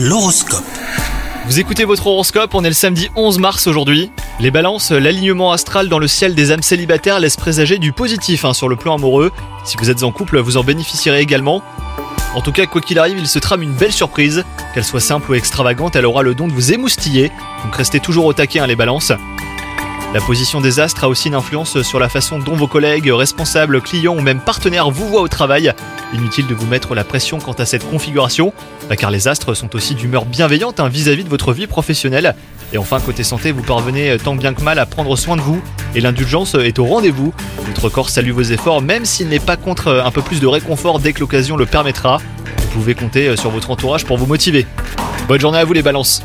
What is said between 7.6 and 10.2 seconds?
du positif hein, sur le plan amoureux. Si vous êtes en